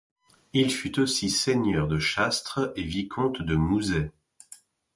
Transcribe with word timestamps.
Il 0.53 0.71
fut 0.73 0.99
aussi 0.99 1.29
seigneur 1.29 1.87
de 1.87 1.99
Chastre 1.99 2.73
et 2.75 2.81
vicomte 2.81 3.43
de 3.43 3.53
Mouzay. 3.55 4.11